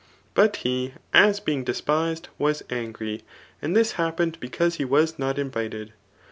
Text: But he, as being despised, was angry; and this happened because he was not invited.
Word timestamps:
But 0.33 0.55
he, 0.65 0.95
as 1.13 1.39
being 1.39 1.63
despised, 1.63 2.27
was 2.39 2.63
angry; 2.71 3.21
and 3.61 3.75
this 3.75 3.91
happened 4.01 4.39
because 4.39 4.77
he 4.77 4.83
was 4.83 5.19
not 5.19 5.37
invited. 5.37 5.93